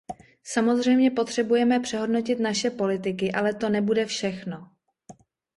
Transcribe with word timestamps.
Samozřejmě 0.43 1.11
potřebujeme 1.11 1.79
přehodnotit 1.79 2.39
naše 2.39 2.69
politiky, 2.69 3.31
ale 3.31 3.53
to 3.53 3.69
nebude 3.69 4.05
všechno. 4.05 4.71